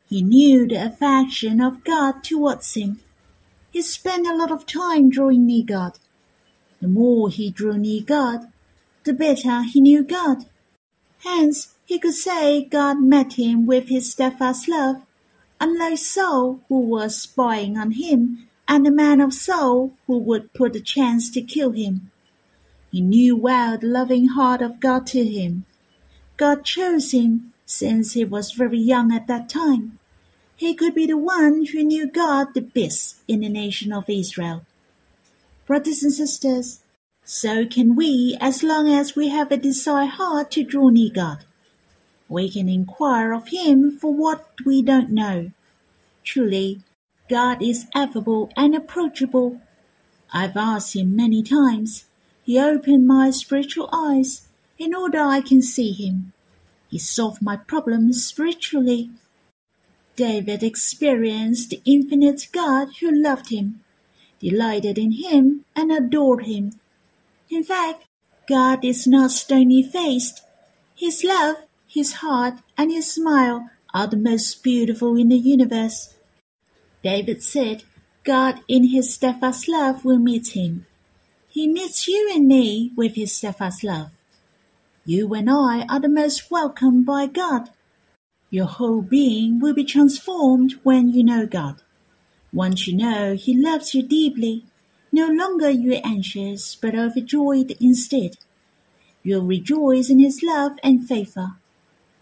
He 0.06 0.20
knew 0.20 0.66
the 0.66 0.84
affection 0.84 1.62
of 1.62 1.82
God 1.82 2.22
towards 2.22 2.74
him. 2.74 3.00
He 3.70 3.80
spent 3.80 4.26
a 4.26 4.36
lot 4.36 4.50
of 4.50 4.66
time 4.66 5.08
drawing 5.08 5.46
near 5.46 5.64
God. 5.64 5.98
The 6.80 6.88
more 6.88 7.28
he 7.28 7.50
drew 7.50 7.76
near 7.76 8.02
God, 8.02 8.52
the 9.04 9.12
better 9.12 9.62
he 9.62 9.80
knew 9.80 10.04
God. 10.04 10.46
Hence, 11.24 11.74
he 11.84 11.98
could 11.98 12.14
say 12.14 12.64
God 12.64 13.00
met 13.00 13.32
him 13.34 13.66
with 13.66 13.88
his 13.88 14.12
steadfast 14.12 14.68
love, 14.68 15.02
unlike 15.60 15.98
Saul, 15.98 16.60
who 16.68 16.80
was 16.80 17.16
spying 17.16 17.76
on 17.76 17.92
him, 17.92 18.48
and 18.68 18.84
the 18.84 18.90
man 18.90 19.20
of 19.20 19.34
Saul, 19.34 19.92
who 20.06 20.18
would 20.18 20.52
put 20.52 20.76
a 20.76 20.80
chance 20.80 21.30
to 21.30 21.42
kill 21.42 21.72
him. 21.72 22.10
He 22.92 23.00
knew 23.00 23.36
well 23.36 23.78
the 23.78 23.86
loving 23.86 24.28
heart 24.28 24.62
of 24.62 24.80
God 24.80 25.06
to 25.08 25.24
him. 25.24 25.64
God 26.36 26.64
chose 26.64 27.10
him 27.12 27.52
since 27.66 28.12
he 28.12 28.24
was 28.24 28.52
very 28.52 28.78
young 28.78 29.12
at 29.12 29.26
that 29.26 29.48
time. 29.48 29.98
He 30.56 30.74
could 30.74 30.94
be 30.94 31.06
the 31.06 31.16
one 31.16 31.66
who 31.66 31.82
knew 31.82 32.06
God 32.06 32.54
the 32.54 32.60
best 32.60 33.16
in 33.26 33.40
the 33.40 33.48
nation 33.48 33.92
of 33.92 34.08
Israel. 34.08 34.64
Brothers 35.68 36.02
and 36.02 36.14
sisters, 36.14 36.80
so 37.26 37.66
can 37.66 37.94
we 37.94 38.38
as 38.40 38.62
long 38.62 38.88
as 38.88 39.14
we 39.14 39.28
have 39.28 39.52
a 39.52 39.58
desire 39.58 40.06
heart 40.06 40.50
to 40.52 40.64
draw 40.64 40.88
near 40.88 41.10
God. 41.14 41.44
We 42.26 42.48
can 42.48 42.70
inquire 42.70 43.34
of 43.34 43.48
Him 43.48 43.90
for 43.90 44.14
what 44.14 44.48
we 44.64 44.80
don't 44.80 45.10
know. 45.10 45.50
Truly, 46.24 46.80
God 47.28 47.62
is 47.62 47.84
affable 47.94 48.50
and 48.56 48.74
approachable. 48.74 49.60
I've 50.32 50.56
asked 50.56 50.96
Him 50.96 51.14
many 51.14 51.42
times. 51.42 52.06
He 52.42 52.58
opened 52.58 53.06
my 53.06 53.30
spiritual 53.30 53.90
eyes 53.92 54.48
in 54.78 54.94
order 54.94 55.20
I 55.20 55.42
can 55.42 55.60
see 55.60 55.92
Him. 55.92 56.32
He 56.88 56.98
solved 56.98 57.42
my 57.42 57.58
problems 57.58 58.24
spiritually. 58.24 59.10
David 60.16 60.62
experienced 60.62 61.68
the 61.68 61.82
infinite 61.84 62.48
God 62.52 62.88
who 63.00 63.12
loved 63.12 63.50
him, 63.50 63.84
delighted 64.40 64.98
in 64.98 65.12
him, 65.12 65.64
and 65.74 65.92
adored 65.92 66.44
him. 66.44 66.72
In 67.50 67.64
fact, 67.64 68.04
God 68.48 68.84
is 68.84 69.06
not 69.06 69.30
stony 69.30 69.82
faced. 69.82 70.42
His 70.94 71.24
love, 71.24 71.56
his 71.86 72.14
heart, 72.14 72.54
and 72.76 72.90
his 72.90 73.12
smile 73.12 73.70
are 73.94 74.06
the 74.06 74.16
most 74.16 74.62
beautiful 74.62 75.16
in 75.16 75.28
the 75.28 75.36
universe. 75.36 76.14
David 77.02 77.42
said, 77.42 77.84
God 78.24 78.60
in 78.68 78.88
his 78.88 79.14
steadfast 79.14 79.68
love 79.68 80.04
will 80.04 80.18
meet 80.18 80.48
him. 80.48 80.86
He 81.48 81.66
meets 81.66 82.06
you 82.06 82.30
and 82.34 82.46
me 82.46 82.92
with 82.96 83.14
his 83.14 83.32
steadfast 83.32 83.82
love. 83.82 84.10
You 85.04 85.32
and 85.32 85.48
I 85.48 85.86
are 85.88 86.00
the 86.00 86.08
most 86.08 86.50
welcomed 86.50 87.06
by 87.06 87.26
God. 87.26 87.70
Your 88.50 88.66
whole 88.66 89.02
being 89.02 89.58
will 89.58 89.74
be 89.74 89.84
transformed 89.84 90.74
when 90.82 91.08
you 91.08 91.24
know 91.24 91.46
God. 91.46 91.82
Once 92.52 92.86
you 92.86 92.96
know 92.96 93.34
He 93.34 93.56
loves 93.56 93.94
you 93.94 94.02
deeply, 94.02 94.64
no 95.12 95.28
longer 95.28 95.70
you 95.70 95.94
are 95.94 96.00
anxious, 96.04 96.74
but 96.74 96.94
overjoyed 96.94 97.76
instead. 97.80 98.36
You'll 99.22 99.44
rejoice 99.44 100.10
in 100.10 100.18
His 100.18 100.42
love 100.42 100.72
and 100.82 101.06
favor. 101.06 101.56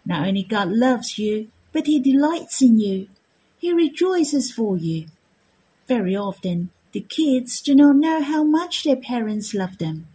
Not 0.05 0.27
only 0.27 0.43
God 0.43 0.69
loves 0.69 1.17
you, 1.17 1.49
but 1.71 1.87
He 1.87 1.99
delights 1.99 2.61
in 2.61 2.79
you. 2.79 3.07
He 3.57 3.73
rejoices 3.73 4.51
for 4.51 4.77
you. 4.77 5.07
Very 5.87 6.15
often, 6.15 6.69
the 6.91 7.01
kids 7.01 7.61
do 7.61 7.75
not 7.75 7.95
know 7.95 8.21
how 8.21 8.43
much 8.43 8.83
their 8.83 8.95
parents 8.95 9.53
love 9.53 9.77
them. 9.77 10.07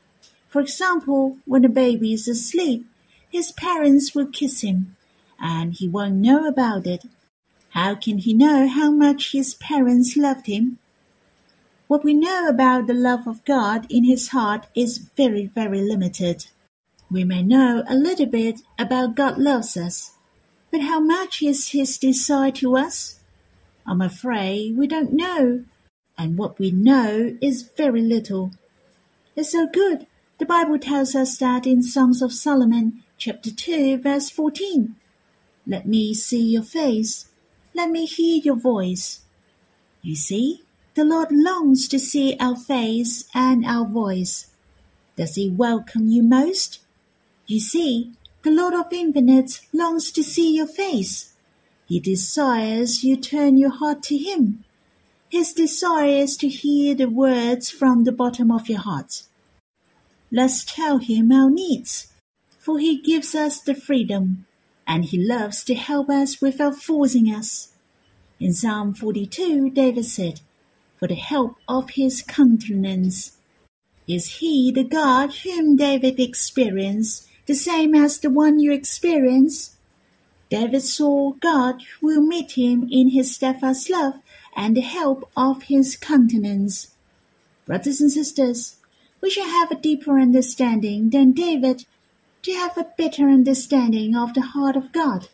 For 0.48 0.60
example, 0.60 1.38
when 1.46 1.64
a 1.64 1.68
baby 1.68 2.12
is 2.12 2.28
asleep, 2.28 2.86
his 3.30 3.52
parents 3.52 4.14
will 4.14 4.26
kiss 4.26 4.60
him, 4.60 4.96
and 5.40 5.72
he 5.72 5.88
won't 5.88 6.16
know 6.16 6.46
about 6.46 6.86
it. 6.86 7.04
How 7.72 7.94
can 7.94 8.18
he 8.18 8.34
know 8.34 8.68
how 8.68 8.90
much 8.90 9.32
his 9.32 9.54
parents 9.54 10.16
loved 10.16 10.46
him? 10.46 10.78
What 11.88 12.04
we 12.04 12.14
know 12.14 12.46
about 12.46 12.86
the 12.86 12.94
love 12.94 13.26
of 13.26 13.44
God 13.44 13.86
in 13.90 14.04
his 14.04 14.28
heart 14.28 14.66
is 14.74 14.98
very, 14.98 15.46
very 15.46 15.80
limited. 15.80 16.46
We 17.10 17.24
may 17.24 17.42
know 17.42 17.82
a 17.88 17.94
little 17.94 18.26
bit 18.26 18.60
about 18.78 19.14
God 19.14 19.38
loves 19.38 19.76
us, 19.76 20.12
but 20.70 20.82
how 20.82 21.00
much 21.00 21.42
is 21.42 21.68
his 21.68 21.98
desire 21.98 22.50
to 22.52 22.76
us? 22.76 23.20
I'm 23.86 24.00
afraid 24.00 24.76
we 24.76 24.86
don't 24.86 25.12
know, 25.12 25.64
and 26.16 26.38
what 26.38 26.58
we 26.58 26.70
know 26.70 27.36
is 27.40 27.70
very 27.76 28.02
little. 28.02 28.52
It's 29.34 29.52
so 29.52 29.66
good 29.66 30.06
the 30.38 30.46
Bible 30.46 30.78
tells 30.78 31.14
us 31.14 31.38
that 31.38 31.66
in 31.66 31.82
Songs 31.82 32.20
of 32.20 32.32
Solomon, 32.32 33.04
chapter 33.16 33.50
2, 33.50 33.98
verse 33.98 34.28
14. 34.28 34.96
Let 35.66 35.86
me 35.86 36.14
see 36.14 36.42
your 36.42 36.64
face. 36.64 37.28
Let 37.74 37.90
me 37.90 38.04
hear 38.04 38.40
your 38.42 38.56
voice. 38.56 39.20
You 40.02 40.14
see, 40.14 40.62
the 40.94 41.04
Lord 41.04 41.28
longs 41.32 41.88
to 41.88 41.98
see 41.98 42.36
our 42.38 42.56
face 42.56 43.24
and 43.34 43.64
our 43.64 43.86
voice. 43.86 44.48
Does 45.16 45.36
he 45.36 45.48
welcome 45.48 46.08
you 46.08 46.22
most? 46.22 46.80
You 47.46 47.60
see, 47.60 48.12
the 48.42 48.50
Lord 48.50 48.74
of 48.74 48.92
infinite 48.92 49.60
longs 49.72 50.12
to 50.12 50.22
see 50.22 50.54
your 50.54 50.66
face. 50.66 51.32
He 51.86 51.98
desires 51.98 53.04
you 53.04 53.16
turn 53.16 53.56
your 53.56 53.70
heart 53.70 54.02
to 54.04 54.18
him. 54.18 54.64
His 55.30 55.54
desire 55.54 56.22
is 56.24 56.36
to 56.38 56.48
hear 56.48 56.94
the 56.94 57.08
words 57.08 57.70
from 57.70 58.04
the 58.04 58.12
bottom 58.12 58.50
of 58.50 58.68
your 58.68 58.80
heart. 58.80 59.22
Let's 60.30 60.64
tell 60.64 60.98
him 60.98 61.32
our 61.32 61.50
needs, 61.50 62.08
for 62.58 62.78
he 62.78 63.00
gives 63.00 63.34
us 63.34 63.60
the 63.60 63.74
freedom, 63.74 64.46
and 64.86 65.04
he 65.04 65.18
loves 65.18 65.64
to 65.64 65.74
help 65.74 66.10
us 66.10 66.40
without 66.40 66.76
forcing 66.76 67.26
us. 67.26 67.72
In 68.40 68.52
Psalm 68.52 68.94
42, 68.94 69.70
David 69.70 70.04
said, 70.04 70.40
For 70.96 71.06
the 71.06 71.14
help 71.14 71.56
of 71.68 71.90
his 71.90 72.22
countenance. 72.22 73.38
Is 74.08 74.38
he 74.40 74.72
the 74.72 74.84
God 74.84 75.32
whom 75.44 75.76
David 75.76 76.18
experienced, 76.18 77.28
the 77.46 77.54
same 77.54 77.94
as 77.94 78.18
the 78.18 78.30
one 78.30 78.58
you 78.58 78.72
experience? 78.72 79.76
David 80.50 80.82
saw 80.82 81.32
God 81.32 81.82
who 82.00 82.08
will 82.08 82.20
meet 82.20 82.52
him 82.52 82.88
in 82.90 83.10
his 83.10 83.34
steadfast 83.34 83.88
love 83.88 84.14
and 84.54 84.76
the 84.76 84.82
help 84.82 85.30
of 85.36 85.62
his 85.62 85.96
countenance. 85.96 86.94
Brothers 87.64 88.00
and 88.00 88.10
sisters, 88.10 88.76
we 89.22 89.30
shall 89.30 89.48
have 89.48 89.70
a 89.70 89.80
deeper 89.80 90.18
understanding 90.18 91.10
than 91.10 91.32
David 91.32 91.86
to 92.42 92.52
have 92.52 92.76
a 92.76 92.90
better 92.98 93.28
understanding 93.28 94.16
of 94.16 94.34
the 94.34 94.40
heart 94.40 94.76
of 94.76 94.92
God. 94.92 95.28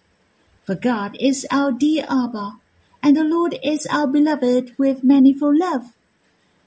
For 0.63 0.75
God 0.75 1.17
is 1.19 1.47
our 1.51 1.73
dear 1.73 2.05
Abba, 2.09 2.59
and 3.03 3.17
the 3.17 3.25
Lord 3.25 3.59
is 3.63 3.87
our 3.87 4.07
beloved 4.07 4.75
with 4.77 5.03
manifold 5.03 5.57
love. 5.59 5.95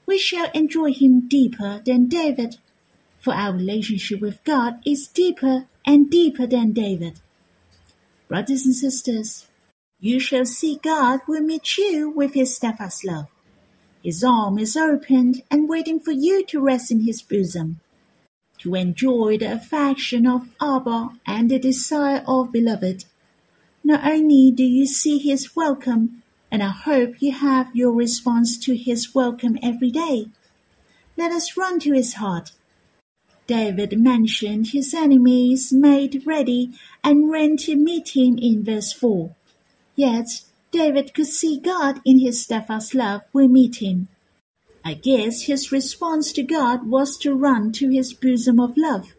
We 0.06 0.18
shall 0.18 0.50
enjoy 0.52 0.92
him 0.92 1.28
deeper 1.28 1.80
than 1.84 2.08
David, 2.08 2.56
for 3.20 3.32
our 3.34 3.52
relationship 3.52 4.20
with 4.20 4.42
God 4.42 4.80
is 4.84 5.06
deeper 5.06 5.66
and 5.86 6.10
deeper 6.10 6.46
than 6.46 6.72
David. 6.72 7.20
Brothers 8.26 8.66
and 8.66 8.74
sisters, 8.74 9.46
you 10.00 10.18
shall 10.18 10.44
see 10.44 10.80
God 10.82 11.20
will 11.28 11.42
meet 11.42 11.78
you 11.78 12.10
with 12.10 12.34
his 12.34 12.56
steadfast 12.56 13.04
love. 13.04 13.28
His 14.02 14.24
arm 14.24 14.58
is 14.58 14.76
opened 14.76 15.42
and 15.48 15.68
waiting 15.68 16.00
for 16.00 16.10
you 16.10 16.44
to 16.46 16.60
rest 16.60 16.90
in 16.90 17.02
his 17.02 17.22
bosom, 17.22 17.78
to 18.62 18.76
enjoy 18.76 19.36
the 19.38 19.52
affection 19.52 20.24
of 20.24 20.48
Abba 20.60 21.10
and 21.26 21.50
the 21.50 21.58
desire 21.58 22.22
of 22.28 22.52
beloved. 22.52 23.04
Not 23.82 24.06
only 24.06 24.52
do 24.52 24.62
you 24.62 24.86
see 24.86 25.18
his 25.18 25.56
welcome, 25.56 26.22
and 26.48 26.62
I 26.62 26.68
hope 26.68 27.20
you 27.20 27.32
have 27.32 27.74
your 27.74 27.92
response 27.92 28.56
to 28.58 28.76
his 28.76 29.14
welcome 29.14 29.58
every 29.62 29.90
day. 29.90 30.28
Let 31.16 31.32
us 31.32 31.56
run 31.56 31.80
to 31.80 31.92
his 31.92 32.14
heart. 32.14 32.52
David 33.48 33.98
mentioned 33.98 34.68
his 34.68 34.94
enemies 34.94 35.72
made 35.72 36.24
ready 36.24 36.70
and 37.02 37.30
ran 37.30 37.56
to 37.58 37.74
meet 37.74 38.16
him 38.16 38.38
in 38.38 38.62
verse 38.62 38.92
4. 38.92 39.34
Yet 39.96 40.42
David 40.70 41.14
could 41.14 41.26
see 41.26 41.58
God 41.58 42.00
in 42.04 42.20
his 42.20 42.40
steadfast 42.40 42.94
love 42.94 43.22
will 43.32 43.48
meet 43.48 43.82
him. 43.82 44.06
I 44.84 44.94
guess 44.94 45.42
his 45.42 45.70
response 45.70 46.32
to 46.32 46.42
God 46.42 46.88
was 46.88 47.16
to 47.18 47.34
run 47.34 47.70
to 47.72 47.88
his 47.88 48.12
bosom 48.12 48.58
of 48.58 48.76
love. 48.76 49.14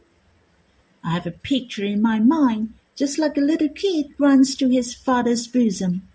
I 1.04 1.12
have 1.12 1.26
a 1.26 1.32
picture 1.32 1.86
in 1.86 2.02
my 2.02 2.20
mind, 2.20 2.74
just 2.96 3.18
like 3.18 3.38
a 3.38 3.42
little 3.42 3.70
kid 3.70 4.08
runs 4.18 4.56
to 4.58 4.68
his 4.68 4.94
father's 4.94 5.48
bosom, 5.48 6.08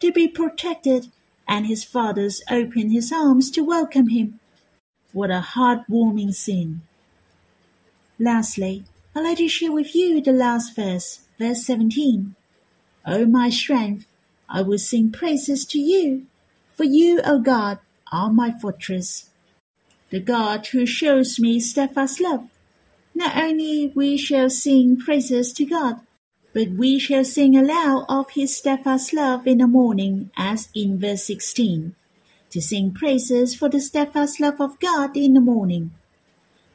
to 0.00 0.12
be 0.12 0.28
protected, 0.28 1.08
and 1.48 1.66
his 1.66 1.82
fathers 1.82 2.42
open 2.48 2.90
his 2.90 3.12
arms 3.12 3.50
to 3.52 3.64
welcome 3.64 4.08
him. 4.08 4.38
What 5.12 5.30
a 5.30 5.44
heartwarming 5.54 6.34
scene! 6.34 6.82
Lastly, 8.18 8.84
I'd 9.16 9.24
like 9.24 9.38
to 9.38 9.48
share 9.48 9.72
with 9.72 9.94
you 9.96 10.22
the 10.22 10.32
last 10.32 10.76
verse, 10.76 11.20
verse 11.38 11.66
17. 11.66 12.36
O 13.04 13.26
my 13.26 13.50
strength, 13.50 14.06
I 14.48 14.62
will 14.62 14.78
sing 14.78 15.10
praises 15.10 15.64
to 15.66 15.78
you, 15.78 16.26
for 16.74 16.84
you, 16.84 17.20
O 17.24 17.40
God, 17.40 17.78
are 18.12 18.30
my 18.30 18.52
fortress. 18.52 19.30
The 20.10 20.20
God 20.20 20.66
who 20.68 20.84
shows 20.84 21.40
me 21.40 21.58
steadfast 21.58 22.20
love. 22.20 22.48
Not 23.14 23.36
only 23.36 23.92
we 23.94 24.16
shall 24.16 24.50
sing 24.50 24.96
praises 24.96 25.52
to 25.54 25.64
God, 25.64 26.00
but 26.52 26.68
we 26.68 26.98
shall 26.98 27.24
sing 27.24 27.56
aloud 27.56 28.04
of 28.08 28.30
his 28.30 28.56
steadfast 28.56 29.14
love 29.14 29.46
in 29.46 29.58
the 29.58 29.66
morning, 29.66 30.30
as 30.36 30.68
in 30.74 31.00
verse 31.00 31.24
16. 31.24 31.94
To 32.50 32.60
sing 32.60 32.92
praises 32.92 33.54
for 33.54 33.70
the 33.70 33.80
steadfast 33.80 34.38
love 34.38 34.60
of 34.60 34.78
God 34.78 35.16
in 35.16 35.32
the 35.32 35.40
morning. 35.40 35.92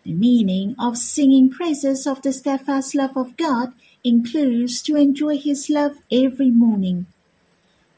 The 0.03 0.13
meaning 0.13 0.73
of 0.79 0.97
singing 0.97 1.51
praises 1.51 2.07
of 2.07 2.23
the 2.23 2.33
steadfast 2.33 2.95
love 2.95 3.15
of 3.15 3.37
God 3.37 3.73
includes 4.03 4.81
to 4.83 4.95
enjoy 4.95 5.37
His 5.37 5.69
love 5.69 5.97
every 6.11 6.49
morning. 6.49 7.05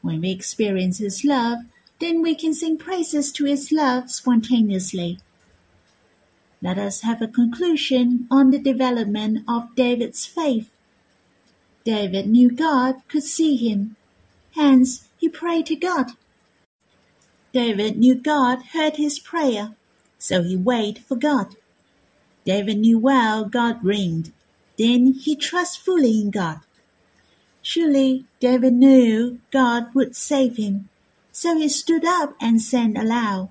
When 0.02 0.20
we 0.20 0.30
experience 0.30 0.98
His 0.98 1.24
love, 1.24 1.60
then 2.00 2.22
we 2.22 2.34
can 2.34 2.54
sing 2.54 2.78
praises 2.78 3.30
to 3.32 3.44
His 3.44 3.70
love 3.70 4.10
spontaneously. 4.10 5.18
Let 6.62 6.76
us 6.76 7.00
have 7.00 7.22
a 7.22 7.28
conclusion 7.28 8.26
on 8.30 8.50
the 8.50 8.58
development 8.58 9.44
of 9.48 9.74
David's 9.74 10.26
faith. 10.26 10.70
David 11.84 12.28
knew 12.28 12.50
God 12.50 12.96
could 13.08 13.22
see 13.22 13.56
him, 13.56 13.96
hence 14.54 15.08
he 15.16 15.30
prayed 15.30 15.66
to 15.66 15.76
God. 15.76 16.10
David 17.52 17.96
knew 17.96 18.14
God 18.14 18.62
heard 18.74 18.96
his 18.96 19.18
prayer, 19.18 19.74
so 20.18 20.42
he 20.42 20.54
waited 20.54 21.02
for 21.02 21.16
God. 21.16 21.56
David 22.44 22.78
knew 22.78 22.98
well 22.98 23.46
God 23.46 23.82
reigned, 23.82 24.32
then 24.76 25.14
he 25.14 25.34
trusted 25.34 25.82
fully 25.82 26.20
in 26.20 26.30
God. 26.30 26.60
Surely 27.62 28.26
David 28.38 28.74
knew 28.74 29.40
God 29.50 29.94
would 29.94 30.14
save 30.14 30.56
him, 30.56 30.89
so 31.40 31.56
he 31.56 31.70
stood 31.70 32.04
up 32.04 32.36
and 32.38 32.60
sang 32.60 32.94
aloud. 32.98 33.48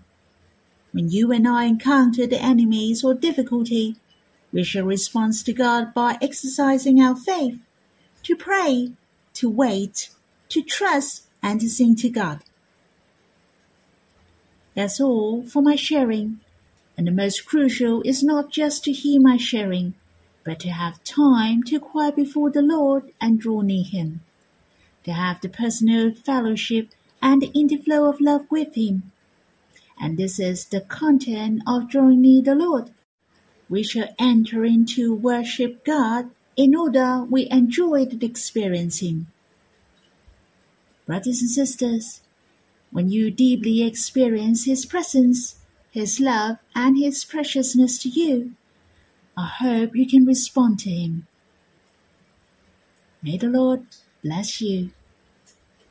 When 0.91 1.09
you 1.09 1.31
and 1.31 1.47
I 1.47 1.63
encounter 1.63 2.27
the 2.27 2.39
enemies 2.39 3.03
or 3.03 3.15
difficulty, 3.15 3.95
we 4.53 4.63
shall 4.63 4.85
respond 4.85 5.33
to 5.43 5.53
God 5.53 5.91
by 5.95 6.19
exercising 6.21 7.01
our 7.01 7.15
faith, 7.15 7.59
to 8.21 8.35
pray, 8.35 8.91
to 9.33 9.49
wait, 9.49 10.11
to 10.49 10.61
trust, 10.61 11.25
and 11.41 11.59
to 11.61 11.67
sing 11.67 11.95
to 11.95 12.09
God. 12.09 12.41
That's 14.75 15.01
all 15.01 15.41
for 15.47 15.63
my 15.63 15.75
sharing. 15.75 16.41
And 16.95 17.07
the 17.07 17.11
most 17.11 17.47
crucial 17.47 18.03
is 18.03 18.21
not 18.21 18.51
just 18.51 18.83
to 18.83 18.91
hear 18.91 19.19
my 19.19 19.37
sharing, 19.37 19.95
but 20.43 20.59
to 20.59 20.69
have 20.69 21.03
time 21.03 21.63
to 21.63 21.79
quiet 21.79 22.15
before 22.15 22.51
the 22.51 22.61
Lord 22.61 23.11
and 23.19 23.39
draw 23.39 23.61
near 23.61 23.83
Him, 23.83 24.21
to 25.05 25.13
have 25.13 25.41
the 25.41 25.49
personal 25.49 26.13
fellowship 26.13 26.93
and 27.21 27.43
in 27.53 27.67
the 27.67 27.77
flow 27.77 28.09
of 28.09 28.21
love 28.21 28.45
with 28.49 28.75
Him. 28.75 29.11
And 29.99 30.17
this 30.17 30.39
is 30.39 30.65
the 30.65 30.81
content 30.81 31.61
of 31.67 31.89
drawing 31.89 32.21
near 32.21 32.41
the 32.41 32.55
Lord. 32.55 32.91
We 33.67 33.83
shall 33.83 34.15
enter 34.17 34.65
into 34.65 35.13
worship 35.13 35.83
God 35.85 36.31
in 36.55 36.75
order 36.75 37.23
we 37.23 37.49
enjoy 37.49 38.05
the 38.05 38.25
experiencing. 38.25 39.27
Brothers 41.05 41.41
and 41.41 41.49
sisters, 41.49 42.21
when 42.91 43.09
you 43.09 43.29
deeply 43.29 43.83
experience 43.83 44.65
His 44.65 44.85
presence, 44.85 45.59
His 45.91 46.19
love, 46.19 46.57
and 46.75 46.97
His 46.97 47.23
preciousness 47.25 47.97
to 48.03 48.09
you, 48.09 48.53
I 49.37 49.47
hope 49.47 49.95
you 49.95 50.07
can 50.07 50.25
respond 50.25 50.79
to 50.79 50.89
Him. 50.89 51.27
May 53.21 53.37
the 53.37 53.47
Lord 53.47 53.85
bless 54.23 54.61
you. 54.61 54.91